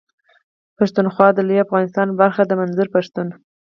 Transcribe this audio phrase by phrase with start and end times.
[0.77, 3.27] پښتونخوا د لوی افغانستان برخه ده منظور پښتون.